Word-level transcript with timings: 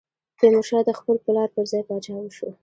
تیمورشاه 0.39 0.83
د 0.85 0.91
خپل 0.99 1.15
پلار 1.25 1.47
پر 1.53 1.63
ځای 1.71 1.83
پاچا 1.87 2.15
شو. 2.37 2.49